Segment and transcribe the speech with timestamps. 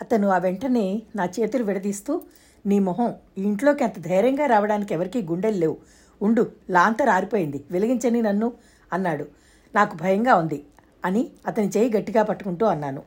[0.00, 2.20] అతను ఆ వెంటనే నా చేతులు విడదీస్తూ
[2.66, 5.76] నీ మొహం ఈ ఇంట్లోకి అంత ధైర్యంగా రావడానికి ఎవరికీ గుండెలు లేవు.
[6.22, 7.64] ఉండు లాంతర్ ఆరిపోయింది.
[7.70, 8.52] వెలిగించని నన్ను
[8.92, 9.26] అన్నాడు.
[9.74, 10.64] నాకు భయంగా ఉంది
[11.04, 13.02] అని అతని చేయి గట్టిగా పట్టుకుంటూ అన్నాను.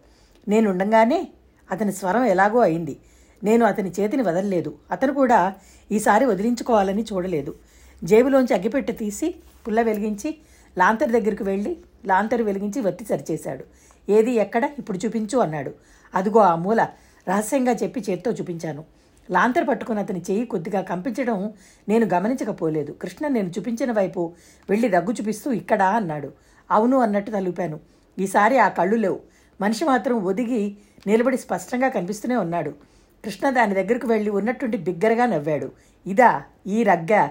[0.47, 1.27] నేనుండగానే
[1.71, 2.97] అతని స్వరం ఎలాగో అయింది.
[3.43, 4.75] నేను అతని చేతిని వదలలేదు.
[4.91, 5.53] అతను కూడా
[5.91, 7.55] ఈసారి వదిలించుకోవాలని చూడలేదు.
[8.03, 9.35] జేబులోంచి అగ్గిపెట్టె తీసి
[9.67, 10.37] పుల్ల వెలిగించి
[10.77, 13.63] లాంతర్ దగ్గరికి వెళ్ళి లాంతర్ వెలిగించి వత్తి సరిచేశాడు.
[14.11, 14.69] ఏది ఎక్కడ?
[14.79, 15.73] ఇప్పుడు చూపించు అన్నాడు.
[16.15, 16.87] అదిగో ఆ మూల
[17.29, 18.83] రహస్యంగా చెప్పి చేత్తో చూపించాను.
[19.31, 21.53] లాంతర్ పట్టుకుని అతని చెయ్యి కొద్దిగా కంపించడం
[21.89, 22.91] నేను గమనించకపోలేదు.
[22.91, 24.33] కృష్ణ నేను చూపించిన వైపు
[24.69, 26.33] వెళ్ళి దగ్గు చూపిస్తూ ఇక్కడా అన్నాడు.
[26.71, 27.79] అవును అన్నట్టు తలుపాను.
[28.19, 29.19] ఈసారి ఆ కళ్ళు లేవు.
[29.61, 32.69] మనిషి మాత్రం ఒదిగి నిలబడి స్పష్టంగా కనిపిస్తూనే ఉన్నాడు.
[33.25, 35.71] కృష్ణ దాని దగ్గరకు వెళ్ళి ఉన్నట్టుండి బిగ్గరగా నవ్వాడు.
[36.07, 37.27] ఇదా ఈ రగ్గ?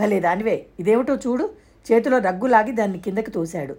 [0.00, 0.66] భలే దానివే.
[0.80, 1.50] ఇదేమిటో చూడు.
[1.92, 3.76] చేతిలో రగ్గులాగి దాన్ని కిందకి తోశాడు.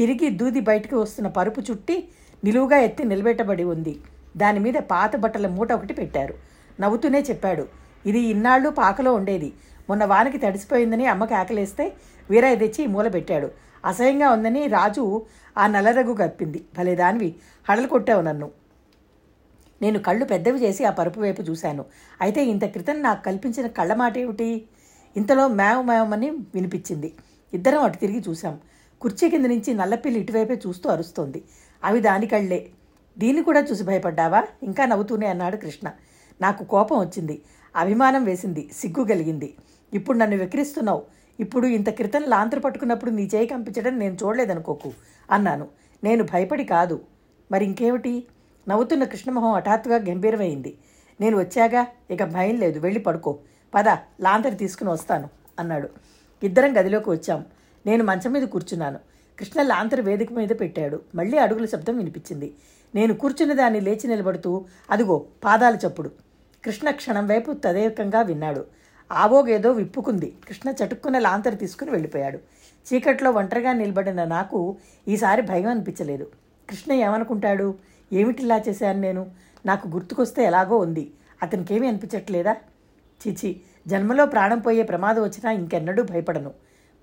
[0.00, 2.08] చిరిగి దూది బయటకు వస్తున్న పరుపు చుట్టి
[2.44, 4.00] నిలువుగా ఎత్తి నిలబెట్టబడి ఉంది.
[4.36, 6.34] దాని మీద పాత బట్టల మూట ఒకటి పెట్టారు.
[6.80, 7.68] నవ్వుతూనే చెప్పాడు.
[8.06, 9.52] ఇది ఇన్నాళ్ళు పాకలో ఉండేది.
[9.88, 11.92] మొన్న వానకి తడిసిపోయిందని అమ్మకి ఆకలేస్తే
[12.30, 13.50] వీరయ్య తెచ్చి మూల పెట్టాడు.
[13.84, 15.22] అసహ్యంగా ఉందని రాజు
[15.58, 17.34] ఆ నల్లరగు కప్పింది భలే దానివి.
[17.70, 18.50] హడలు కొట్టావు నన్ను.
[19.82, 21.84] నేను కళ్ళు పెద్దవి చేసి ఆ పరుపు వైపు చూశాను.
[22.20, 24.64] అయితే ఇంత క్రితం నాకు కల్పించిన కళ్ళ మాట ఏమిటి?
[25.16, 27.14] ఇంతలో మేవ్ మేవమని వినిపించింది.
[27.54, 28.58] ఇద్దరం అటు తిరిగి చూశాం.
[29.00, 31.42] కుర్చీ కింద నుంచి నల్లపిల్లి ఇటువైపే చూస్తూ అరుస్తోంది.
[31.84, 32.70] అవి దాని కళ్ళే
[33.18, 34.44] దీన్ని కూడా చూసి భయపడ్డావా?
[34.62, 35.90] ఇంకా నవ్వుతూనే అన్నాడు కృష్ణ.
[36.40, 37.42] నాకు కోపం వచ్చింది.
[37.76, 38.70] అభిమానం వేసింది.
[38.72, 39.54] సిగ్గు కలిగింది.
[39.94, 41.02] ఇప్పుడు నన్ను వెక్కిరిస్తున్నావు.
[41.40, 44.92] ఇప్పుడు ఇంత క్రితం లాంతరు పట్టుకున్నప్పుడు నీ చేయి కంపించడం నేను చూడలేదనుకోకు
[45.30, 45.68] అన్నాను.
[46.04, 47.00] నేను భయపడి కాదు.
[47.52, 48.24] మరి ఇంకేమిటి?
[48.68, 50.78] నవ్వుతున్న కృష్ణమోహం హఠాత్తుగా గంభీరమైంది.
[51.20, 51.86] నేను వచ్చాగా?
[52.10, 52.78] ఇక భయం లేదు.
[52.78, 53.38] వెళ్ళి పడుకో.
[53.74, 53.88] పద
[54.20, 55.88] లాంతరి తీసుకుని వస్తాను అన్నాడు.
[56.42, 57.44] ఇద్దరం గదిలోకి వచ్చాం.
[57.86, 58.98] నేను మంచం మీద కూర్చున్నాను.
[59.40, 61.00] కృష్ణ లాంతర్ వేదిక మీద పెట్టాడు.
[61.14, 62.54] మళ్ళీ అడుగుల శబ్దం వినిపించింది.
[62.94, 66.10] నేను కూర్చున్న దాన్ని లేచి నిలబడుతూ అదిగో పాదాల చప్పుడు.
[66.64, 68.64] కృష్ణ క్షణం వైపు తదేకంగా విన్నాడు.
[69.12, 70.36] ఆవోగేదో విప్పుకుంది.
[70.48, 72.38] కృష్ణ చటుక్కున్న లాంతర్ తీసుకుని వెళ్ళిపోయాడు.
[72.92, 74.76] చీకట్లో ఒంటరిగా నిలబడిన నాకు
[75.08, 76.30] ఈసారి భయం అనిపించలేదు.
[76.70, 77.74] కృష్ణ ఏమనుకుంటాడు?
[78.12, 79.30] ఏమిటిలా చేశాను నేను?
[79.66, 81.10] నాకు గుర్తుకొస్తే ఎలాగో ఉంది.
[81.42, 82.56] అతనికేమీ అనిపించట్లేదా?
[83.28, 86.52] చిచి జన్మలో ప్రాణం పోయే ప్రమాదం వచ్చినా ఇంకెన్నడూ భయపడను.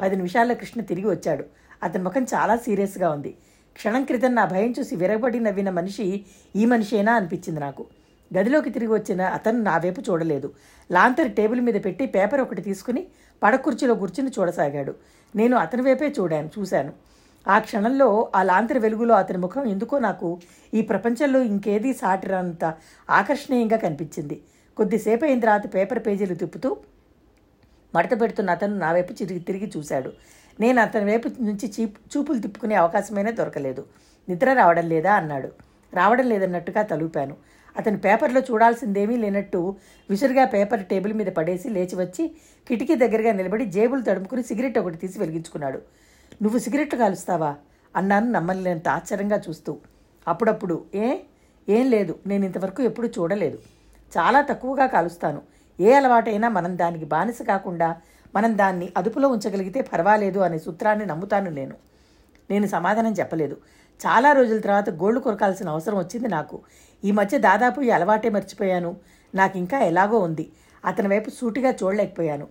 [0.01, 1.45] పది నిమిషాల్లో కృష్ణ తిరిగి వచ్చాడు.
[1.83, 3.37] అతని ముఖం చాలా సీరియస్గా ఉంది.
[3.75, 7.85] క్షణం క్రితం నా భయం చూసి విరగబడి నవ్విన మనిషి ఈ మనిషేనా అనిపించింది నాకు.
[8.37, 10.53] గదిలోకి తిరిగి వచ్చిన అతను నా వైపు చూడలేదు.
[10.91, 13.07] లాంతర్ టేబుల్ మీద పెట్టి పేపర్ ఒకటి తీసుకుని
[13.43, 14.95] పడకుర్చీలో కూర్చుని చూడసాగాడు.
[15.35, 16.93] నేను అతని వైపే చూడాను చూశాను.
[17.47, 20.39] ఆ క్షణంలో ఆ లాంతరి వెలుగులో అతని ముఖం ఎందుకో నాకు
[20.73, 22.73] ఈ ప్రపంచంలో ఇంకేదీ సాటిరానంత
[23.09, 24.41] ఆకర్షణీయంగా కనిపించింది.
[24.77, 26.77] కొద్దిసేపు అయిన తర్వాత పేపర్ పేజీలు తిప్పుతూ
[27.95, 30.11] మడత పెడుతున్న అతను నా వైపు తిరిగి తిరిగి చూశాడు.
[30.59, 33.85] నేను అతని వైపు నుంచి చీప్ చూపులు తిప్పుకునే అవకాశమైనా దొరకలేదు.
[34.29, 35.13] నిద్ర రావడం లేదా?
[35.13, 35.51] అన్నాడు.
[35.93, 37.35] రావడం లేదన్నట్టుగా తలుపాను.
[37.77, 39.75] అతని పేపర్లో చూడాల్సిందేమీ లేనట్టు
[40.09, 42.31] విసురుగా పేపర్ టేబుల్ మీద పడేసి లేచి వచ్చి
[42.67, 45.81] కిటికీ దగ్గరగా నిలబడి జేబులు తడుముకుని సిగరెట్ ఒకటి తీసి వెలిగించుకున్నాడు.
[46.41, 47.55] నువ్వు సిగరెట్ కాలుస్తావా?
[47.95, 49.77] అన్నాను నమ్మలేనంత ఆశ్చర్యంగా చూస్తూ.
[50.27, 50.85] అప్పుడప్పుడు.
[50.95, 51.17] ఏ?
[51.69, 52.19] ఏం లేదు.
[52.27, 53.59] నేను ఇంతవరకు ఎప్పుడూ చూడలేదు.
[54.17, 55.41] చాలా తక్కువగా కాలుస్తాను.
[55.79, 57.95] ఏ అలవాటైనా మనం దానికి బానిస కాకుండా
[58.35, 61.75] మనం దాన్ని అదుపులో ఉంచగలిగితే పర్వాలేదు అనే సూత్రాన్ని నమ్ముతాను నేను.
[62.49, 63.57] నేను సమాధానం చెప్పలేదు.
[64.05, 66.61] చాలా రోజుల తర్వాత గోళ్ళు కొరకాల్సిన అవసరం వచ్చింది నాకు.
[67.03, 68.97] ఈ మధ్య దాదాపు ఈ అలవాటే మర్చిపోయాను.
[69.35, 70.51] నాకు ఇంకా ఎలాగో ఉంది.
[70.85, 72.47] అతని వైపు సూటిగా చూడలేకపోయాను.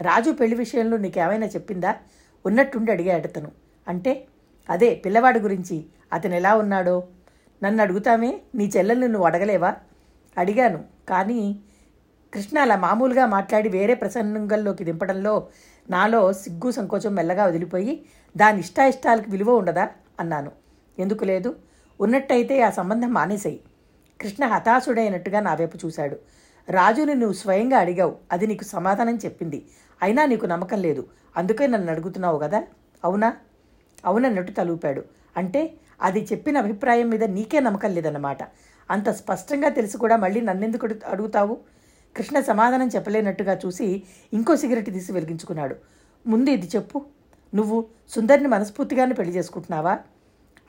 [0.00, 1.96] రాజు పెళ్ళి విషయంలో నీకేమైనా చెప్పిందా?
[2.46, 3.52] ఉన్నట్టుండి అడిగాడు అతను.
[3.88, 4.26] అంటే?
[4.70, 5.84] అదే పిల్లవాడి గురించి.
[6.12, 7.08] అతను ఎలా ఉన్నాడో?
[7.62, 8.40] నన్ను అడుగుతామే?
[8.54, 9.74] నీ చెల్లెల్ని నువ్వు అడగలేవా?
[10.38, 10.84] అడిగాను.
[11.08, 11.60] కానీ
[12.34, 15.48] కృష్ణ అలా మామూలుగా మాట్లాడి వేరే ప్రసంగంలోకి దింపడంలో
[15.90, 18.02] నాలో సిగ్గు సంకోచం మెల్లగా వదిలిపోయి
[18.36, 19.88] దాని ఇష్టాయిష్టాలకు విలువ ఉండదా?
[20.20, 20.52] అన్నాను.
[20.98, 21.56] ఎందుకు లేదు?
[22.00, 23.60] ఉన్నట్టయితే ఆ సంబంధం మానేసాయి.
[24.20, 26.16] కృష్ణ హతాశుడైనట్టుగా నా వైపు చూశాడు.
[26.68, 28.16] రాజుని నువ్వు స్వయంగా అడిగావు.
[28.32, 29.66] అది నీకు సమాధానం చెప్పింది.
[30.02, 31.06] అయినా నీకు నమ్మకం లేదు.
[31.36, 32.62] అందుకే నన్ను అడుగుతున్నావు కదా?
[33.04, 33.36] అవునా?
[34.04, 35.04] అవునన్నట్టు తలూపాడు.
[35.36, 38.38] అంటే అది చెప్పిన అభిప్రాయం మీద నీకే నమ్మకం లేదన్నమాట.
[38.90, 41.58] అంత స్పష్టంగా తెలిసి కూడా మళ్ళీ నన్నెందుకు అడుగుతావు?
[42.16, 44.02] కృష్ణ సమాధానం చెప్పలేనట్టుగా చూసి
[44.32, 45.76] ఇంకో సిగరెట్ తీసి వెలిగించుకున్నాడు.
[46.26, 47.04] ముందు ఇది చెప్పు.
[47.54, 49.98] నువ్వు సుందరిని మనస్ఫూర్తిగానే పెళ్ళి చేసుకుంటున్నావా?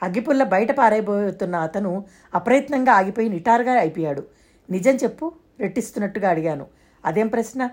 [0.04, 2.06] అగ్గిపుల్ల బయట పారైపోతున్న అతను
[2.36, 4.24] అప్రయత్నంగా ఆగిపోయి నిటారుగా అయిపోయాడు.
[4.72, 6.68] నిజం చెప్పు రెట్టిస్తున్నట్టుగా అడిగాను.
[7.06, 7.70] అదేం ప్రశ్న?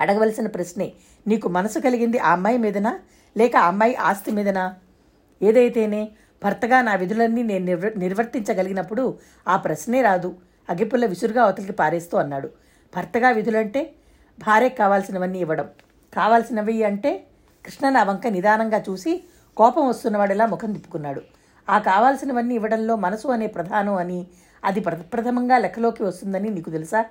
[0.00, 0.92] అడగవలసిన ప్రశ్నే.
[1.26, 3.00] నీకు మనసు కలిగింది ఆ అమ్మాయి మీదనా?
[3.36, 4.74] లేక ఆ అమ్మాయి ఆస్తి మీదనా?
[5.42, 6.10] ఏదైతేనే
[6.44, 9.18] భర్తగా నా విధులన్నీ నేను నిర్వ నిర్వర్తించగలిగినప్పుడు
[9.48, 10.36] ఆ ప్రశ్నే రాదు.
[10.68, 12.50] అగిపుల్ల విసురుగా అవతలికి పారేస్తూ అన్నాడు.
[12.96, 13.92] భర్తగా విధులంటే
[14.38, 15.68] భార్యకు కావాల్సినవన్నీ ఇవ్వడం.
[16.16, 17.24] కావాల్సినవి అంటే
[17.64, 19.24] కృష్ణ నా వంక నిదానంగా చూసి
[19.56, 21.22] కోపం వస్తున్నవాడిలా ముఖం తిప్పుకున్నాడు.
[21.68, 24.26] ఆ కావాల్సినవన్నీ ఇవ్వడంలో మనసు అనే ప్రధానం అని
[24.64, 27.04] అది ప్రప్రథమంగా లెక్కలోకి వస్తుందని నీకు తెలుసా?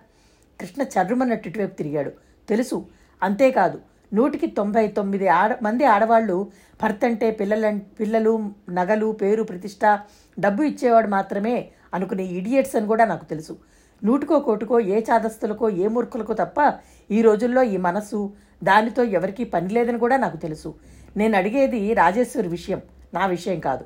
[0.62, 2.12] కృష్ణ చర్రుమన్నట్టు ఇటువైపు తిరిగాడు.
[2.50, 2.86] తెలుసు.
[3.24, 3.82] అంతేకాదు
[4.14, 6.52] నూటికి తొంభై తొమ్మిది ఆడ మంది ఆడవాళ్ళు
[6.84, 10.00] భర్త అంటే పిల్లల పిల్లలు నగలు పేరు ప్రతిష్ట
[10.40, 13.58] డబ్బు ఇచ్చేవాడు మాత్రమే అనుకునే ఇడియట్స్ అని కూడా నాకు తెలుసు.
[14.04, 16.74] నూటుకో కోటుకో ఏ చాదస్తులకో ఏ మూర్ఖులకో తప్ప
[17.12, 20.76] ఈ రోజుల్లో ఈ మనసు దానితో ఎవరికీ పని లేదని కూడా నాకు తెలుసు.
[21.18, 22.82] నేను అడిగేది రాజేశ్వరి విషయం
[23.14, 23.86] నా విషయం కాదు.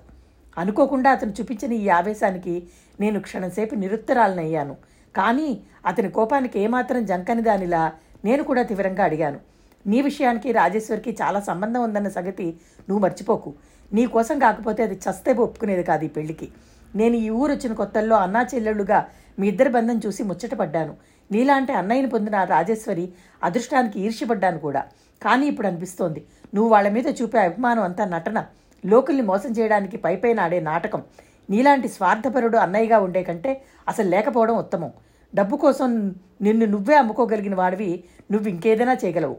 [0.58, 2.68] అనుకోకుండా అతను చూపించిన ఈ ఆవేశానికి
[3.00, 4.76] నేను క్షణంసేపు నిరుత్తరాలనయ్యాను.
[5.16, 7.92] కానీ అతని కోపానికి ఏమాత్రం జంకని దానిలా
[8.26, 9.40] నేను కూడా తీవ్రంగా అడిగాను.
[9.88, 12.58] నీ విషయానికి రాజేశ్వరికి చాలా సంబంధం ఉందన్న సంగతి
[12.90, 13.54] నువ్వు మర్చిపోకు.
[13.94, 16.48] నీ కోసం కాకపోతే అది చస్తే ఒప్పుకునేది కాదు ఈ పెళ్ళికి.
[16.96, 19.08] నేను ఈ ఊరు వచ్చిన కొత్తల్లో అన్నా చెల్లెళ్ళుగా
[19.40, 20.98] మీ ఇద్దరి బంధం చూసి ముచ్చటపడ్డాను
[21.32, 24.86] నీలాంటి అన్నయ్యని పొందిన రాజేశ్వరి అదృష్టానికి ఈర్ష్యపడ్డాను కూడా.
[25.22, 26.26] కానీ ఇప్పుడు అనిపిస్తోంది.
[26.56, 28.46] నువ్వు వాళ్ళ మీద చూపే అభిమానం అంతా నటన
[28.86, 31.04] లోకుల్ని మోసం చేయడానికి పైపైన ఆడే నాటకం
[31.50, 34.92] నీలాంటి స్వార్థపరుడు అన్నయ్యగా ఉండే కంటే అసలు లేకపోవడం ఉత్తమం.
[35.36, 39.38] డబ్బు కోసం నిన్ను నువ్వే అమ్ముకోగలిగిన వాడివి నువ్వు ఇంకేదైనా చేయగలవు.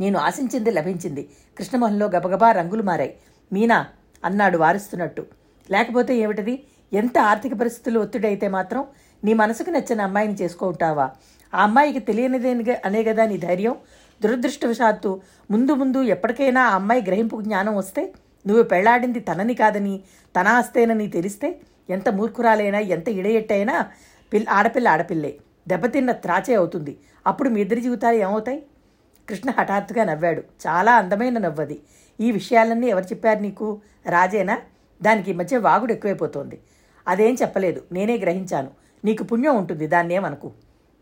[0.00, 1.28] నేను ఆశించింది లభించింది.
[1.58, 3.16] కృష్ణమోహన్లో గబగబా రంగులు మారాయి.
[3.52, 3.86] మీనా
[4.24, 5.26] అన్నాడు వారిస్తున్నట్టు.
[5.70, 6.54] లేకపోతే ఏమిటది?
[6.92, 8.82] ఎంత ఆర్థిక పరిస్థితులు ఒత్తిడైతే మాత్రం
[9.24, 11.06] నీ మనసుకు నచ్చిన అమ్మాయిని చేసుకుంటావా
[11.54, 12.50] ఆ అమ్మాయికి తెలియనిదే
[12.84, 13.74] అనే కదా నీ ధైర్యం?
[14.22, 15.10] దురదృష్టవశాత్తు
[15.50, 18.02] ముందు ముందు ఎప్పటికైనా ఆ అమ్మాయి గ్రహింపు జ్ఞానం వస్తే
[18.46, 19.94] నువ్వు పెళ్ళాడింది తనని కాదని
[20.34, 23.74] తన ఆస్తేనని తెలిస్తే ఎంత మూర్ఖురాలైనా ఎంత ఇడయెట్టైనా
[24.32, 25.38] పిల్ల ఆడపిల్ల ఆడపిల్లే.
[25.68, 26.98] దెబ్బతిన్న త్రాచే అవుతుంది.
[27.26, 28.62] అప్పుడు మీ ఇద్దరి జీవితాలు ఏమవుతాయి?
[29.28, 30.42] కృష్ణ హఠాత్తుగా నవ్వాడు.
[30.66, 31.80] చాలా అందమైన నవ్వది.
[32.20, 33.80] ఈ విషయాలన్నీ ఎవరు చెప్పారు నీకు?
[34.06, 34.56] రాజేనా?
[35.02, 36.60] దానికి ఈ మధ్య వాగుడు ఎక్కువైపోతోంది.
[37.08, 37.82] అదేం చెప్పలేదు.
[37.92, 38.70] నేనే గ్రహించాను.
[39.04, 39.86] నీకు పుణ్యం ఉంటుంది.
[39.86, 40.52] దాన్నేమనకు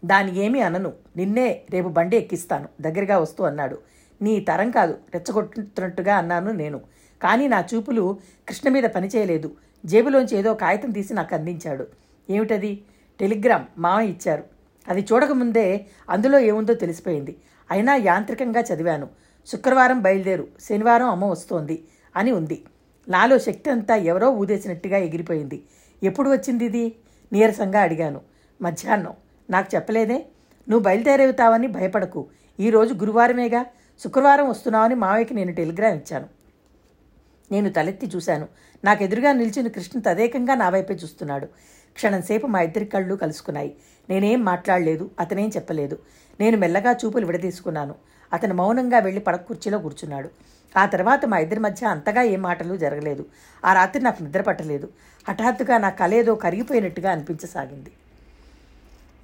[0.05, 0.93] దాన్ని ఏమీ అనను.
[1.17, 2.69] నిన్నే రేపు బండి ఎక్కిస్తాను.
[2.81, 3.79] దగ్గరగా వస్తూ అన్నాడు.
[4.23, 4.99] నీ తరం కాదు.
[5.15, 6.81] రెచ్చగొట్టుతున్నట్టుగా అన్నాను నేను.
[7.23, 8.19] కానీ నా చూపులు
[8.49, 9.53] కృష్ణ మీద పనిచేయలేదు.
[9.85, 11.87] జేబులోంచి ఏదో కాగితం తీసి నాకు అందించాడు.
[12.31, 12.85] ఏమిటది?
[13.21, 14.45] టెలిగ్రామ్ మామ ఇచ్చారు.
[14.89, 17.37] అది చూడకముందే అందులో ఏముందో తెలిసిపోయింది.
[17.71, 19.09] అయినా యాంత్రికంగా చదివాను.
[19.47, 20.49] శుక్రవారం బయలుదేరు.
[20.61, 21.85] శనివారం అమ్మ వస్తోంది
[22.17, 22.65] అని ఉంది.
[23.09, 25.65] నాలో శక్తి అంతా ఎవరో ఊదేసినట్టుగా ఎగిరిపోయింది.
[26.03, 26.97] ఎప్పుడు వచ్చింది ఇది?
[27.33, 28.21] నీరసంగా అడిగాను.
[28.63, 29.13] మధ్యాహ్నం.
[29.51, 30.27] నాకు చెప్పలేదే?
[30.69, 32.27] నువ్వు బయలుదేరేవుతావని భయపడకు.
[32.61, 33.67] ఈరోజు గురువారమేగా.
[34.05, 36.27] శుక్రవారం వస్తున్నావని మావయ్యకి నేను టెలిగ్రామ్ ఇచ్చాను.
[37.53, 38.49] నేను తలెత్తి చూశాను.
[38.85, 41.47] నాకు ఎదురుగా నిలిచిన కృష్ణ తదేకంగా నా వైపే చూస్తున్నాడు.
[41.95, 43.77] క్షణంసేపు మా ఇద్దరి కళ్ళు కలుసుకున్నాయి.
[44.11, 45.99] నేనేం మాట్లాడలేదు అతనేం చెప్పలేదు.
[46.41, 47.95] నేను మెల్లగా చూపులు విడదీసుకున్నాను.
[48.33, 50.31] అతను మౌనంగా వెళ్ళి పడక కుర్చీలో కూర్చున్నాడు.
[50.77, 53.27] ఆ తర్వాత మా ఇద్దరి మధ్య అంతగా ఏ మాటలు జరగలేదు.
[53.65, 54.89] ఆ రాత్రి నాకు నిద్ర పట్టలేదు.
[55.29, 57.91] హఠాత్తుగా నా కలేదో కరిగిపోయినట్టుగా అనిపించసాగింది.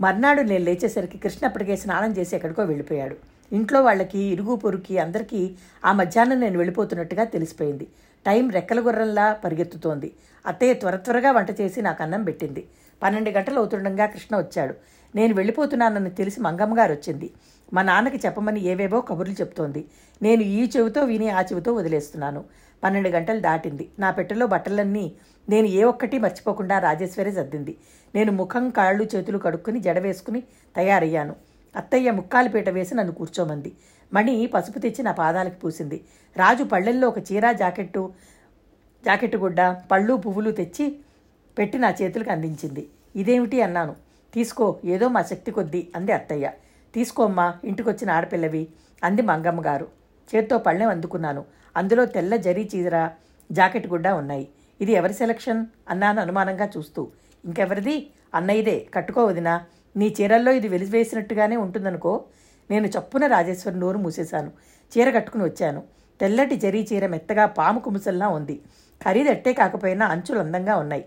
[0.00, 3.16] మర్నాడు నేను లేచేసరికి కృష్ణ అప్పటికే స్నానం చేసి ఎక్కడికో వెళ్ళిపోయాడు.
[3.52, 7.86] ఇంట్లో వాళ్ళకి ఇరుగు పొరుకి అందరికీ ఆ మధ్యాహ్నం నేను వెళ్ళిపోతున్నట్టుగా తెలిసిపోయింది.
[8.26, 10.12] టైం రెక్కల గుర్రంలా పరిగెత్తుతోంది.
[10.46, 12.66] అత్తయ్య త్వర త్వరగా వంట చేసి నాకు అన్నం పెట్టింది.
[13.02, 14.74] పన్నెండు గంటలు అవుతుండగా కృష్ణ వచ్చాడు.
[15.14, 17.30] నేను వెళ్ళిపోతున్నానని తెలిసి మంగమ్మ గారు వచ్చింది.
[17.74, 19.84] మా నాన్నకి చెప్పమని ఏవేవో కబుర్లు చెప్తోంది.
[20.22, 22.44] నేను ఈ చెవితో విని ఆ చెవితో వదిలేస్తున్నాను.
[22.84, 23.88] పన్నెండు గంటలు దాటింది.
[23.98, 25.12] నా పెట్టెలో బట్టలన్నీ
[25.48, 27.76] నేను ఏ ఒక్కటి మర్చిపోకుండా రాజేశ్వరి సర్దింది.
[28.14, 30.42] నేను ముఖం కాళ్ళు చేతులు కడుక్కుని జడ వేసుకుని
[30.76, 31.36] తయారయ్యాను.
[31.76, 33.72] అత్తయ్య ముక్కాలు పీట వేసి నన్ను కూర్చోమంది.
[34.12, 36.04] మణి పసుపు తెచ్చి నా పాదాలకు పూసింది.
[36.36, 38.12] రాజు పళ్ళెల్లో ఒక చీర జాకెట్టు
[39.04, 39.60] జాకెట్ గుడ్డ
[39.90, 40.96] పళ్ళు పువ్వులు తెచ్చి
[41.58, 42.88] పెట్టి నా చేతులకు అందించింది.
[43.16, 44.07] ఇదేమిటి అన్నాను.
[44.34, 46.52] తీసుకో ఏదో మా శక్తి కొద్దీ అంది అత్తయ్య.
[46.94, 48.68] తీసుకోమ్మా ఇంటికొచ్చిన ఆడపిల్లవి
[49.04, 49.88] అంది మంగమ్మ గారు.
[50.34, 51.44] చేత్తో పళ్ళెం అందుకున్నాను.
[51.76, 53.10] అందులో తెల్ల జరీ చీర
[53.52, 54.48] జాకెట్ గుడ్డ ఉన్నాయి.
[54.80, 55.66] ఇది ఎవరి సెలక్షన్?
[55.88, 57.08] అన్నాను అనుమానంగా చూస్తూ.
[57.44, 58.10] ఇంకెవరిది?
[58.34, 58.86] అన్నయ్యదే.
[58.94, 59.64] కట్టుకోవదినా
[59.96, 62.24] నీ చీరల్లో ఇది వెలివేసినట్టుగానే ఉంటుందనుకో
[62.70, 64.50] నేను చప్పున రాజేశ్వరి నోరు మూసేశాను.
[64.98, 65.82] చీర కట్టుకుని వచ్చాను.
[66.20, 68.60] తెల్లటి జరీ చీర మెత్తగా పాము కుముసల్లా ఉంది.
[69.04, 71.04] ఖరీదట్టే కాకపోయినా అంచులు అందంగా ఉన్నాయి.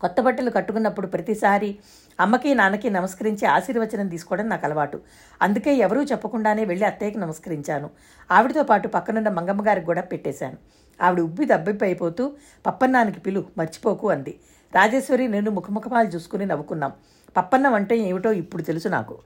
[0.00, 1.76] కొత్త బట్టలు కట్టుకున్నప్పుడు ప్రతిసారి
[2.20, 5.00] అమ్మకి నాన్నకి నమస్కరించి ఆశీర్వచనం తీసుకోవడం నాకు అలవాటు.
[5.42, 7.90] అందుకే ఎవరూ చెప్పకుండానే వెళ్ళి అత్తయ్యకి నమస్కరించాను.
[8.30, 10.56] ఆవిడతో పాటు పక్కనున్న మంగమ్మ గారికి కూడా పెట్టేశాను.
[11.02, 12.32] ఆవిడ ఉబ్బి దబ్బిపోయిపోతూ
[12.66, 14.40] పప్పన్నానికి పిలు మర్చిపోకు అంది.
[14.74, 16.92] రాజేశ్వరి నేను ముఖముఖమాలు చూసుకుని నవ్వుకున్నాం.
[17.36, 19.18] పప్పన్నం అంటే ఏమిటో ఇప్పుడు తెలుసు నాకు.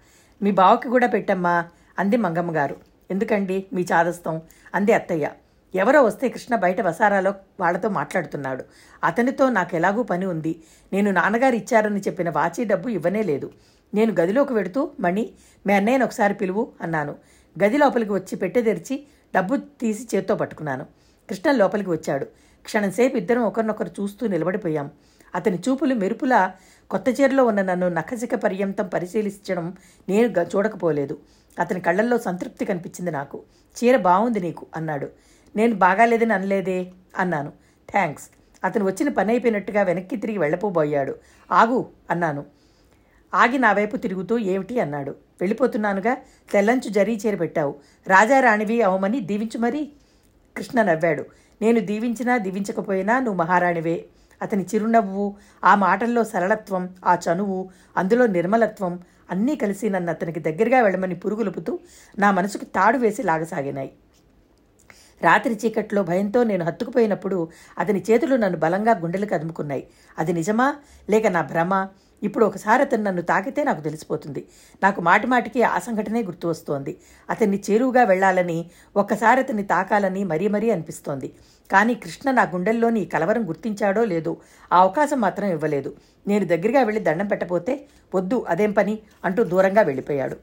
[0.42, 1.64] మీ బావకి కూడా పెట్టమ్మా
[1.98, 2.76] అంది మంగమ్మ గారు.
[3.10, 3.66] ఎందుకండి?
[3.72, 4.42] మీ చాదస్తం
[4.74, 5.30] అంది అత్తయ్య.
[5.74, 8.64] ఎవరో వస్తే కృష్ణ బయట వసారాలో వాళ్ళతో మాట్లాడుతున్నాడు.
[9.04, 10.62] అతనితో నాకు ఎలాగూ పని ఉంది.
[10.92, 13.50] నేను నాన్నగారు ఇచ్చారని చెప్పిన వాచీ డబ్బు ఇవ్వనే లేదు.
[13.94, 15.32] నేను గదిలోకి వెడుతూ మణి
[15.66, 17.14] మీ అన్నయ్యను ఒకసారి పిలువు అన్నాను.
[17.64, 20.86] గది లోపలికి వచ్చి పెట్టె తెరిచి డబ్బు తీసి చేత్తో పట్టుకున్నాను.
[21.28, 22.24] కృష్ణ లోపలికి వచ్చాడు.
[22.64, 24.90] క్షణంసేపు ఇద్దరం ఒకరినొకరు చూస్తూ నిలబడిపోయాం.
[25.34, 26.52] అతని చూపులు మెరుపులా
[26.90, 29.76] కొత్త చీరలో ఉన్న నన్ను నఖసిక పర్యంతం పరిశీలించడం
[30.08, 31.18] నేను చూడకపోలేదు.
[31.58, 33.42] అతని కళ్ళల్లో సంతృప్తి కనిపించింది నాకు.
[33.76, 35.08] చీర బాగుంది నీకు అన్నాడు.
[35.56, 37.52] నేను బాగాలేదని అనలేదే అన్నాను.
[37.90, 38.28] థ్యాంక్స్.
[38.64, 41.16] అతను వచ్చిన పని అయిపోయినట్టుగా వెనక్కి తిరిగి వెళ్ళపోబోయాడు.
[41.52, 42.44] ఆగు అన్నాను.
[43.34, 45.10] ఆగి నా వైపు తిరుగుతూ ఏమిటి అన్నాడు.
[45.10, 46.16] వెళ్ళిపోతున్నానుగా.
[46.52, 47.74] తెల్లంచు జరీ చీర పెట్టావు.
[48.06, 49.92] రాజారాణివి అవమని దీవించు మరీ.
[50.56, 51.24] కృష్ణ నవ్వాడు.
[51.62, 54.04] నేను దీవించినా దీవించకపోయినా నువ్వు మహారాణివే.
[54.42, 61.14] అతని చిరునవ్వు ఆ మాటల్లో సరళత్వం ఆ చనువు అందులో నిర్మలత్వం అన్నీ కలిసి నన్ను అతనికి దగ్గరగా వెళ్ళమని
[61.14, 61.78] పురుగులుపుతూ
[62.18, 63.92] నా మనసుకు తాడు వేసి లాగసాగినాయి.
[65.22, 67.48] రాత్రి చీకట్లో భయంతో నేను హత్తుకుపోయినప్పుడు
[67.78, 69.86] అతని చేతులు నన్ను బలంగా గుండెలకు అదుముకున్నాయి.
[70.18, 70.76] అది నిజమా?
[71.10, 71.88] లేక నా భ్రమ?
[72.22, 74.46] ఇప్పుడు ఒకసారి అతను నన్ను తాకితే నాకు తెలిసిపోతుంది.
[74.82, 76.96] నాకు మాటిమాటికి ఆ సంఘటనే గుర్తు వస్తోంది.
[77.30, 81.32] అతన్ని చేరువుగా వెళ్ళాలని ఒక్కసారి అతన్ని తాకాలని మరీ మరీ అనిపిస్తోంది.
[81.72, 84.36] కానీ కృష్ణ నా గుండెల్లోని కలవరం గుర్తించాడో లేదో
[84.72, 85.94] ఆ అవకాశం మాత్రం ఇవ్వలేదు.
[86.26, 88.98] నేను దగ్గరగా వెళ్ళి దండం పెట్టపోతే వద్దు అదేం పని?
[89.24, 90.36] అంటూ దూరంగా వెళ్ళిపోయాడు.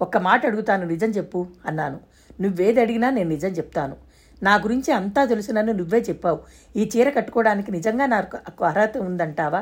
[0.00, 2.00] ఒక్క మాట అడుగుతాను నిజం చెప్పు అన్నాను.
[2.40, 3.96] నువ్వేది అడిగినా నేను నిజం చెప్తాను.
[4.42, 6.38] నా గురించి అంతా తెలుసునని నువ్వే చెప్పావు.
[6.76, 9.60] ఈ చీర కట్టుకోవడానికి నిజంగా నాకు అర్హత ఉందంటావా?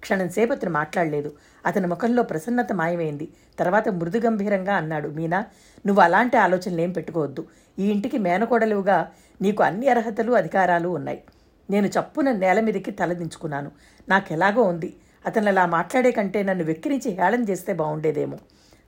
[0.00, 1.32] క్షణంసేపు అతను మాట్లాడలేదు.
[1.66, 3.28] అతని ముఖంలో ప్రసన్నత మాయమైంది.
[3.58, 5.46] తర్వాత మృదు గంభీరంగా అన్నాడు మీనా
[5.86, 7.46] నువ్వు అలాంటి ఆలోచనలు ఏం పెట్టుకోవద్దు.
[7.78, 8.98] ఈ ఇంటికి మేనకోడలుగా
[9.42, 11.22] నీకు అన్ని అర్హతలు అధికారాలు ఉన్నాయి.
[11.70, 13.70] నేను చప్పున నేల మీదకి తలదించుకున్నాను
[14.08, 14.96] నాకెలాగో ఉంది.
[15.26, 18.38] అతను అలా మాట్లాడే కంటే నన్ను వెక్కిరించి హేళన చేస్తే బాగుండేదేమో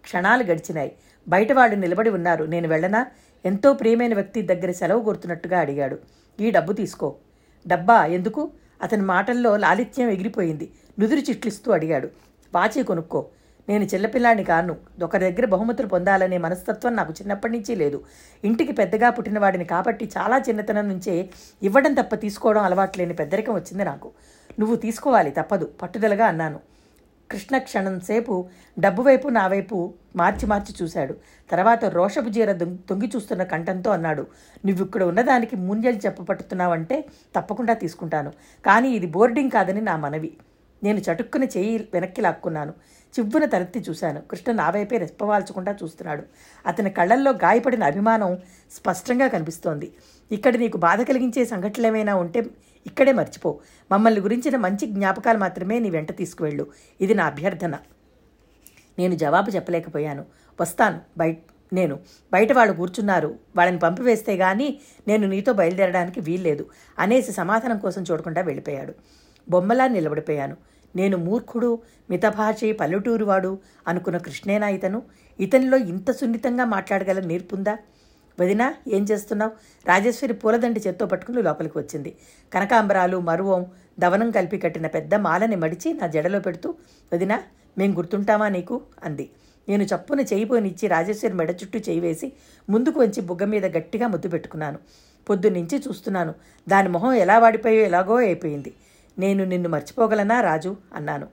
[0.02, 0.92] క్షణాలు గడిచినాయి.
[1.28, 2.44] బయట వాళ్ళు నిలబడి ఉన్నారు.
[2.44, 3.06] నేను వెళ్ళనా?
[3.46, 5.98] ఎంతో ప్రియమైన వ్యక్తి దగ్గర సెలవు కోరుతున్నట్టుగా అడిగాడు.
[6.40, 7.14] ఈ డబ్బు తీసుకో.
[7.66, 8.50] డబ్బా ఎందుకు?
[8.82, 10.72] అతని మాటల్లో లాలిత్యం ఎగిరిపోయింది.
[10.98, 12.08] నుదురు చిట్లిస్తూ అడిగాడు.
[12.54, 13.26] వాచి కొనుక్కో.
[13.68, 14.76] నేను చిల్లపిల్లాడిని కాను.
[15.02, 18.04] ఒకరి దగ్గర బహుమతులు పొందాలనే మనస్తత్వం నాకు చిన్నప్పటి నుంచి లేదు.
[18.44, 21.30] ఇంటికి పెద్దగా పుట్టినవాడిని కాబట్టి చాలా చిన్నతనం నుంచే
[21.62, 24.10] ఇవ్వడం తప్ప తీసుకోవడం అలవాట్లేని పెద్దరికం వచ్చింది నాకు.
[24.58, 25.64] నువ్వు తీసుకోవాలి తప్పదు.
[25.82, 26.60] పట్టుదలగా అన్నాను.
[27.30, 28.34] కృష్ణ క్షణం సేపు
[28.78, 29.76] డబ్బు వైపు నా వైపు
[30.16, 31.14] మార్చి మార్చి చూశాడు.
[31.50, 32.52] తర్వాత రోషపు జీర
[32.88, 34.24] తొంగి చూస్తున్న కంఠంతో అన్నాడు
[34.66, 36.96] నువ్వు ఇక్కడ ఉన్నదానికి ముంజలు చెప్పబట్టుతున్నావంటే
[37.36, 38.32] తప్పకుండా తీసుకుంటాను.
[38.66, 40.32] కానీ ఇది బోర్డింగ్ కాదని నా మనవి.
[40.84, 42.72] నేను చటుక్కున చేయి వెనక్కి లాక్కున్నాను.
[43.14, 44.20] చివ్వున తలెత్తి చూశాను.
[44.30, 46.22] కృష్ణ నా వైపే రెప్పవాల్చకుండా చూస్తున్నాడు.
[46.66, 48.30] అతని కళ్ళల్లో గాయపడిన అభిమానం
[48.78, 49.88] స్పష్టంగా కనిపిస్తోంది.
[50.36, 52.42] ఇక్కడ నీకు బాధ కలిగించే సంఘటనలు ఏమైనా ఉంటే
[52.86, 53.60] ఇక్కడే మర్చిపో.
[53.92, 56.66] మమ్మల్ని గురించిన మంచి జ్ఞాపకాలు మాత్రమే నీ వెంట తీసుకువెళ్ళు.
[57.00, 57.78] ఇది నా అభ్యర్థన.
[58.98, 60.24] నేను జవాబు చెప్పలేకపోయాను.
[60.60, 61.00] వస్తాను.
[61.18, 61.38] బయట
[61.72, 61.98] నేను.
[62.32, 63.38] బయట వాళ్ళు కూర్చున్నారు.
[63.56, 66.70] వాళ్ళని పంపివేస్తే గానీ నేను నీతో బయలుదేరడానికి వీల్లేదు.
[66.98, 68.94] అనేసి సమాధానం కోసం చూడకుండా వెళ్ళిపోయాడు.
[69.48, 70.56] బొమ్మలా నిలబడిపోయాను.
[70.96, 73.58] నేను మూర్ఖుడు మితభాషి పల్లెటూరువాడు
[73.88, 75.02] అనుకున్న కృష్ణేనా ఇతను?
[75.40, 77.78] ఇతనిలో ఇంత సున్నితంగా మాట్లాడగల నేర్పుందా?
[78.40, 79.52] వదినా ఏం చేస్తున్నావు?
[79.88, 82.16] రాజేశ్వరి పూలదండి చేత్తో పట్టుకుని లోపలికి వచ్చింది.
[82.54, 83.66] కనకాంబరాలు మరువం
[83.98, 86.74] దవనం కలిపి కట్టిన పెద్ద మాలని మడిచి నా జడలో పెడుతూ
[87.12, 87.42] వదినా
[87.78, 88.80] మేం గుర్తుంటామా నీకు?
[89.04, 89.30] అంది.
[89.68, 92.32] నేను చప్పున చేయిపోనిచ్చి రాజేశ్వరి మెడ చుట్టూ చేయి వేసి
[92.70, 94.78] ముందుకు వచ్చి బుగ్గ మీద గట్టిగా ముద్దు పెట్టుకున్నాను.
[95.30, 96.34] పొద్దున్నుంచి చూస్తున్నాను.
[96.68, 98.74] దాని మొహం ఎలా వాడిపోయో ఎలాగో అయిపోయింది.
[99.18, 100.76] నేను నిన్ను మర్చిపోగలనా రాజు?
[100.94, 101.26] అన్నాను.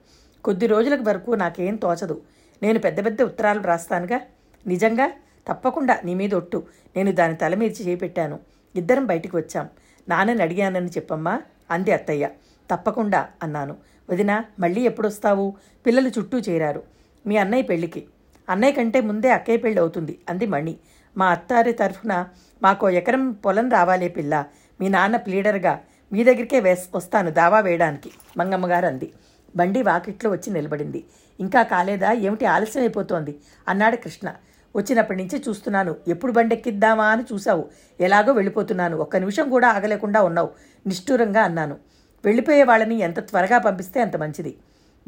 [0.44, 2.20] కొద్ది రోజులకు వరకు నాకేం తోచదు.
[2.62, 4.20] నేను పెద్ద పెద్ద ఉత్తరాలు రాస్తానుగా
[4.66, 5.10] నిజంగా?
[5.48, 6.66] తప్పకుండా నీ మీద ఒట్టు.
[6.96, 8.38] నేను దాని తల మీద చేపెట్టాను.
[8.76, 9.68] ఇద్దరం బయటికి వచ్చాం.
[10.08, 12.30] నాన్నని అడిగానని చెప్పమ్మా అంది అత్తయ్య.
[12.70, 13.76] తప్పకుండా అన్నాను.
[14.10, 15.56] వదిన మళ్ళీ ఎప్పుడొస్తావు?
[15.86, 16.82] పిల్లలు చుట్టూ చేరారు.
[17.26, 18.06] మీ అన్నయ్య పెళ్ళికి.
[18.48, 20.76] అన్నయ్య కంటే ముందే అక్కయ్య పెళ్ళి అవుతుంది అంది మణి.
[21.16, 22.26] మా అత్తారి తరఫున
[22.62, 24.44] మాకో ఎకరం పొలం రావాలే పిల్ల.
[24.80, 25.80] మీ నాన్న ప్లీడర్గా
[26.12, 29.12] మీ దగ్గరికే వేస్ వస్తాను దావా వేయడానికి మంగమ్మగారు అంది.
[29.56, 31.04] బండి వాకిట్లో వచ్చి నిలబడింది.
[31.40, 32.12] ఇంకా కాలేదా?
[32.12, 33.38] ఏమిటి ఆలస్యం అయిపోతోంది
[33.68, 34.34] అన్నాడు కృష్ణ.
[34.76, 35.96] వచ్చినప్పటి నుంచి చూస్తున్నాను.
[36.08, 37.68] ఎప్పుడు బండెక్కిద్దామా అని చూశావు.
[38.00, 38.96] ఎలాగో వెళ్ళిపోతున్నాను.
[38.96, 40.50] ఒక్క నిమిషం కూడా ఆగలేకుండా ఉన్నావు.
[40.86, 41.76] నిష్ఠూరంగా అన్నాను.
[42.24, 44.56] వెళ్ళిపోయే వాళ్ళని ఎంత త్వరగా పంపిస్తే అంత మంచిది.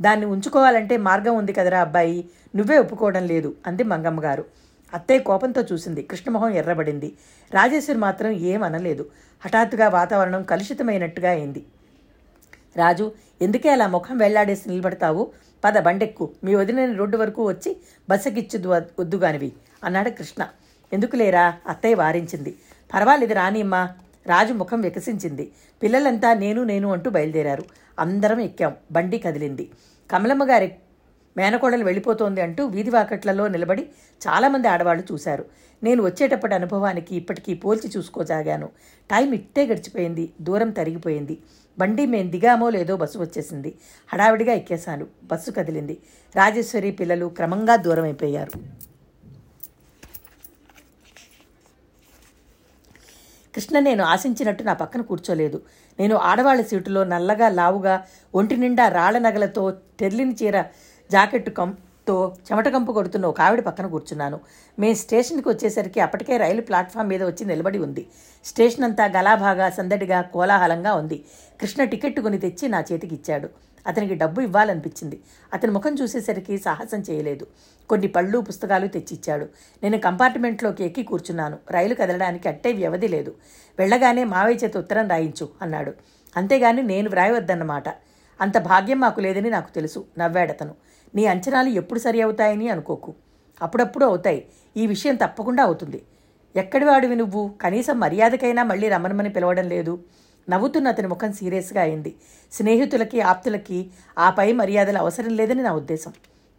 [0.01, 2.29] దాన్ని ఉంచుకోవాలంటే మార్గం ఉంది కదరా అబ్బాయి.
[2.57, 4.45] నువ్వే ఒప్పుకోవడం లేదు అంది మంగమ్మ గారు
[4.95, 6.03] అత్తయ్య కోపంతో చూసింది.
[6.03, 7.17] కృష్ణమోహం ఎర్రబడింది.
[7.55, 9.11] రాజేశ్వరి మాత్రం ఏం అనలేదు.
[9.47, 11.65] హఠాత్తుగా వాతావరణం కలుషితమైనట్టుగా అయింది.
[12.77, 13.13] రాజు
[13.43, 15.33] ఎందుకే అలా ముఖం వెళ్ళాడేసి నిలబడతావు?
[15.65, 16.31] పద బండెక్కు.
[16.45, 17.77] మీ వదిలిన రోడ్డు వరకు వచ్చి
[18.09, 18.59] బస్సకిచ్చు
[18.99, 19.53] వద్దుగానివి
[19.85, 20.49] అన్నాడు కృష్ణ.
[20.93, 22.57] ఎందుకు లేరా అత్తయ్య వారించింది.
[22.95, 23.89] పర్వాలేదు రానిమ్మా
[24.27, 25.51] రాజు ముఖం వికసించింది.
[25.83, 27.65] పిల్లలంతా నేను నేను అంటూ బయలుదేరారు.
[27.99, 28.77] అందరం ఎక్కాం.
[28.93, 29.71] బండి కదిలింది.
[30.11, 30.73] కమలమ్మ గారి
[31.37, 33.83] మేనకోడలు వెళ్ళిపోతోంది అంటూ వీధి వాకట్లలో నిలబడి
[34.29, 35.45] చాలామంది ఆడవాళ్ళు చూశారు.
[35.83, 38.67] నేను వచ్చేటప్పటి అనుభవానికి ఇప్పటికీ పోల్చి చూసుకోసాగాను
[39.11, 40.31] టైం ఇట్టే గడిచిపోయింది.
[40.41, 41.39] దూరం తరిగిపోయింది.
[41.79, 43.79] బండి మేం దిగామో లేదో బస్సు వచ్చేసింది.
[44.13, 45.07] హడావిడిగా ఎక్కేశాను.
[45.25, 45.99] బస్సు కదిలింది.
[46.37, 48.81] రాజేశ్వరి పిల్లలు క్రమంగా దూరం అయిపోయారు
[53.55, 55.63] కృష్ణ నేను ఆశించినట్టు నా పక్కన కూర్చోలేదు.
[55.99, 60.63] నేను ఆడవాళ్ళ సీటులో నల్లగా లావుగా ఒంటి నిండా రాళ్ళ నగలతో తెర్లిని చీర
[61.13, 61.77] జాకెట్టు కం
[62.11, 64.39] తో చెమటకంపు కొడుతున్న ఒక ఆవిడ పక్కన కూర్చున్నాను.
[64.79, 68.03] మేము స్టేషన్కి వచ్చేసరికి అప్పటికే రైలు ప్లాట్ఫామ్ మీద వచ్చి నిలబడి ఉంది.
[68.45, 71.19] స్టేషన్ అంతా గలాభాగా సందడిగా కోలాహలంగా ఉంది.
[71.61, 73.51] కృష్ణ టికెట్ కొని తెచ్చి నా చేతికి ఇచ్చాడు
[73.87, 75.17] అతనికి డబ్బు ఇవ్వాలనిపించింది.
[75.55, 77.45] అతని ముఖం చూసేసరికి సాహసం చేయలేదు.
[77.91, 79.47] కొన్ని పళ్ళు పుస్తకాలు తెచ్చిచ్చాడు.
[79.83, 81.57] నేను కంపార్ట్మెంట్లోకి ఎక్కి కూర్చున్నాను.
[81.71, 83.33] రైలు కదలడానికి అట్టే వ్యవధి లేదు.
[83.79, 85.93] వెళ్ళగానే మావయ్య చేత ఉత్తరం రాయించు అన్నాడు.
[86.37, 87.89] అంతేగాని నేను వ్రాయవద్దన్నమాట.
[88.41, 90.75] అంత భాగ్యం మాకు లేదని నాకు తెలుసు నవ్వాడతను
[91.15, 93.15] నీ అంచనాలు ఎప్పుడు సరి అవుతాయని అనుకోకు.
[93.63, 94.47] అప్పుడప్పుడు అవుతాయి.
[94.77, 96.03] ఈ విషయం తప్పకుండా అవుతుంది.
[96.57, 97.55] ఎక్కడి వాడివి నువ్వు?
[97.63, 100.05] కనీసం మర్యాదకైనా మళ్ళీ రమ్మనమని పిలవడం లేదు.
[100.51, 102.17] నవ్వుతున్న అతని ముఖం సీరియస్గా అయింది.
[102.53, 106.13] స్నేహితులకి ఆప్తులకి ఆ పై మర్యాదలు అవసరం లేదని నా ఉద్దేశం.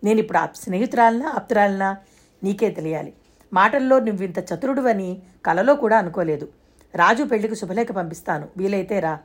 [0.03, 1.97] నేను ఇప్పుడు ఆ స్నేహితురాలనా ఆప్తురాలనా?
[2.43, 3.13] నీకే తెలియాలి.
[3.53, 6.49] మాటల్లో నువ్వింత చతురుడువని కలలో కూడా అనుకోలేదు.
[6.95, 8.47] రాజు పెళ్ళికి శుభలేఖ పంపిస్తాను.
[8.57, 9.19] వీలైతే రా.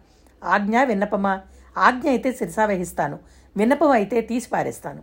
[0.45, 1.41] ఆజ్ఞ విన్నపమా?
[1.77, 3.19] ఆజ్ఞ అయితే శిరసావహిస్తాను
[3.57, 5.03] విన్నపం అయితే తీసి పారేస్తాను.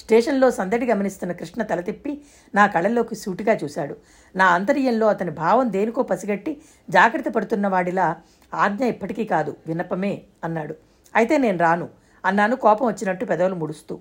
[0.00, 2.20] స్టేషన్లో సందడి గమనిస్తున్న కృష్ణ తల తిప్పి
[2.54, 3.96] నా కళ్ళల్లోకి సూటిగా చూశాడు.
[4.36, 8.16] నా అంతర్యంలో అతని భావం దేనికో పసిగట్టి జాగ్రత్త పడుతున్నవాడిలా
[8.54, 10.74] ఆజ్ఞ ఇప్పటికీ కాదు విన్నపమే అన్నాడు.
[11.14, 11.88] అయితే నేను రాను
[12.24, 14.00] అన్నాను కోపం వచ్చినట్టు పెదవులు ముడుస్తూ.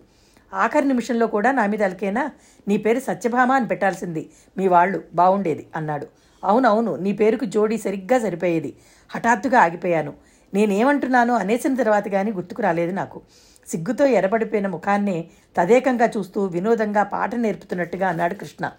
[0.53, 2.31] ఆఖరి నిమిషంలో కూడా నా మీద అలకేనా?
[2.67, 6.07] నీ పేరు సత్యభామ అని పెట్టాల్సింది మీ వాళ్ళు బాగుండేది అన్నాడు.
[6.43, 8.77] అవునవును నీ పేరుకు జోడీ సరిగ్గా సరిపోయేది.
[9.09, 10.13] హఠాత్తుగా ఆగిపోయాను.
[10.53, 13.21] నేనేమంటున్నానో అనేసిన తర్వాత కానీ గుర్తుకు రాలేదు నాకు.
[13.67, 18.71] సిగ్గుతో ఎరబడిపోయిన ముఖాన్నే తదేకంగా చూస్తూ వినోదంగా పాట నేర్పుతున్నట్టుగా అన్నాడు కృష్ణ.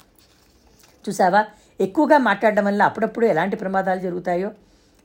[1.09, 1.45] చూసావా
[1.81, 4.51] ఎక్కువగా మాట్లాడడం వల్ల అప్పుడప్పుడు ఎలాంటి ప్రమాదాలు జరుగుతాయో?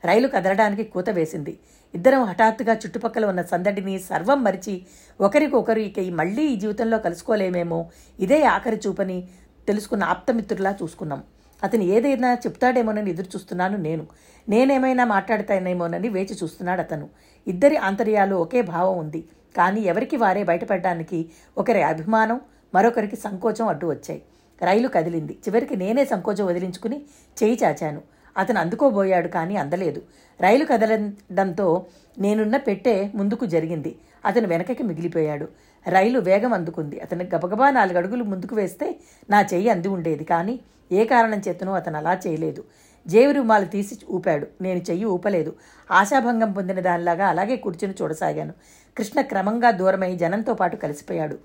[0.05, 1.59] రైలు కదలడానికి కూత వేసింది.
[1.95, 4.85] ఇద్దరం హఠాత్తుగా చుట్టుపక్కల ఉన్న సందడిని సర్వం మరిచి
[5.21, 7.89] ఒకరికొకరు ఇక మళ్ళీ ఈ జీవితంలో కలుసుకోలేమేమో
[8.19, 9.27] ఇదే ఆఖరి చూపని
[9.67, 11.23] తెలుసుకున్న ఆప్తమిత్రులా చూసుకున్నాం.
[11.63, 14.05] అతను ఏదైనా చెప్తాడేమోనని ఎదురు చూస్తున్నాను నేను.
[14.49, 17.09] నేనేమైనా మాట్లాడతానేమోనని వేచి చూస్తున్నాడు అతను.
[17.47, 19.21] ఇద్దరి ఆంతర్యాలు ఒకే భావం ఉంది.
[19.57, 21.19] కానీ ఎవరికి వారే బయటపడడానికి
[21.57, 22.37] ఒకరి అభిమానం
[22.73, 24.21] మరొకరికి సంకోచం అడ్డు వచ్చాయి.
[24.61, 25.33] రైలు కదిలింది.
[25.47, 26.97] చివరికి నేనే సంకోచం వదిలించుకుని
[27.37, 28.01] చేయి చాచాను.
[28.37, 30.01] అతను అందుకోబోయాడు కానీ అందలేదు.
[30.39, 31.67] రైలు కదలడంతో
[32.19, 33.91] నేనున్న పెట్టే ముందుకు జరిగింది.
[34.25, 35.47] అతను వెనకకి మిగిలిపోయాడు.
[35.87, 36.99] రైలు వేగం అందుకుంది.
[36.99, 38.87] అతను గబగబా నాలుగు అడుగులు ముందుకు వేస్తే
[39.29, 40.23] నా చెయ్యి అంది ఉండేది.
[40.23, 40.55] కానీ
[40.91, 42.63] ఏ కారణం చేతనూ అతను అలా చేయలేదు.
[43.07, 44.47] జేవి రుమాలు తీసి ఊపాడు.
[44.61, 45.55] నేను చెయ్యి ఊపలేదు.
[45.91, 48.53] ఆశాభంగం పొందిన దానిలాగా అలాగే కూర్చుని చూడసాగాను.
[48.97, 51.39] కృష్ణ క్రమంగా దూరమై జనంతో పాటు కలిసిపోయాడు.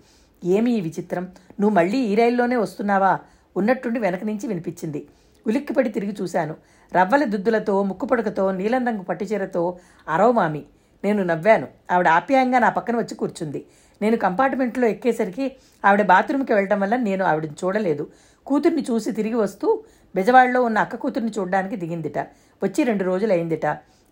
[0.44, 1.22] ఏమి ఈ విచిత్రం?
[1.60, 3.18] నువ్వు మళ్ళీ ఈ రైల్లోనే వస్తున్నావా?
[3.56, 5.08] ఉన్నట్టుండి వెనక నుంచి వినిపించింది.
[5.46, 6.54] ఉలిక్కిపడి తిరిగి చూశాను.
[6.92, 10.62] రవ్వల దుద్దులతో ముక్కుపొడకతో నీలం రంగు పట్టుచీరతో అరవమామి
[11.04, 11.68] నేను నవ్వాను.
[11.90, 13.66] ఆవిడ ఆప్యాయంగా నా పక్కన వచ్చి కూర్చుంది.
[14.02, 18.06] నేను కంపార్ట్మెంట్లో ఎక్కేసరికి ఆవిడ బాత్రూమ్కి వెళ్ళడం వల్ల నేను ఆవిడని చూడలేదు.
[18.48, 19.68] కూతుర్ని చూసి తిరిగి వస్తూ
[20.14, 22.18] బెజవాడలో ఉన్న అక్క కూతుర్ని చూడడానికి దిగిందిట.
[22.62, 23.66] వచ్చి రెండు రోజులు అయిందిట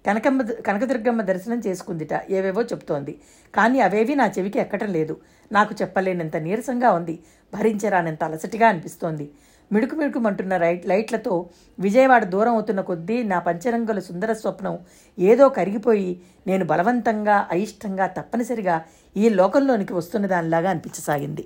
[0.04, 2.12] కనకమ్మ కనకదుర్గమ్మ దర్శనం చేసుకుందిట.
[2.30, 3.12] ఏవేవో చెప్తోంది.
[3.54, 5.14] కానీ అవేవి నా చెవికి ఎక్కటం లేదు.
[5.50, 7.14] నాకు చెప్పలేనంత నీరసంగా ఉంది.
[7.52, 9.26] భరించరానంత అలసటిగా అనిపిస్తోంది.
[9.70, 11.32] మిడుకు మిడుకుమంటున్న రైట్ లైట్లతో
[11.78, 14.74] విజయవాడ దూరం అవుతున్న కొద్దీ నా పంచరంగుల సుందర స్వప్నం
[15.18, 16.10] ఏదో కరిగిపోయి
[16.46, 18.76] నేను బలవంతంగా అయిష్టంగా తప్పనిసరిగా
[19.16, 21.44] ఈ లోకంలోనికి వస్తున్న దానిలాగా అనిపించసాగింది.